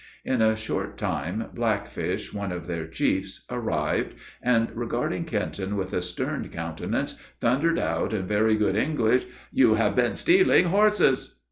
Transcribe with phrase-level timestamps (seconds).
[0.25, 6.01] In a short time, Blackfish, one of their chiefs, arrived, and regarding Kenton with a
[6.01, 11.35] stern countenance, thundered out in very good English: "You have been stealing horses?"